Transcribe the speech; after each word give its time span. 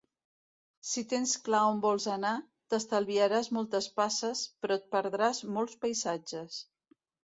Si 0.91 1.01
tens 1.11 1.33
clar 1.47 1.59
on 1.73 1.83
vols 1.83 2.07
anar, 2.15 2.31
t'estalviaràs 2.75 3.51
moltes 3.59 3.91
passes, 4.01 4.43
però 4.63 4.79
et 4.81 4.89
perdràs 4.97 5.43
molts 5.59 5.79
paisatges. 5.85 6.59